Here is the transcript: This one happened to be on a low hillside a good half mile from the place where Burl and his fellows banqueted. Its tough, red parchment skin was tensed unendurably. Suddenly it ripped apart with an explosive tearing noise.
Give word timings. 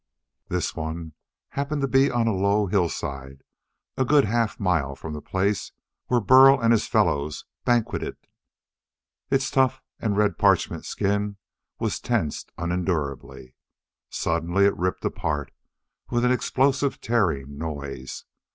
This 0.47 0.75
one 0.75 1.13
happened 1.49 1.83
to 1.83 1.87
be 1.87 2.09
on 2.09 2.25
a 2.25 2.33
low 2.33 2.65
hillside 2.65 3.43
a 3.95 4.03
good 4.03 4.25
half 4.25 4.59
mile 4.59 4.95
from 4.95 5.13
the 5.13 5.21
place 5.21 5.73
where 6.07 6.19
Burl 6.19 6.59
and 6.59 6.71
his 6.73 6.87
fellows 6.87 7.45
banqueted. 7.65 8.17
Its 9.29 9.51
tough, 9.51 9.79
red 10.01 10.39
parchment 10.39 10.85
skin 10.87 11.37
was 11.77 11.99
tensed 11.99 12.51
unendurably. 12.57 13.53
Suddenly 14.09 14.65
it 14.65 14.75
ripped 14.75 15.05
apart 15.05 15.51
with 16.09 16.25
an 16.25 16.31
explosive 16.31 16.99
tearing 16.99 17.59
noise. 17.59 18.25